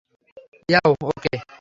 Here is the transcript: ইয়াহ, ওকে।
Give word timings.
ইয়াহ, 0.69 0.87
ওকে। 1.03 1.33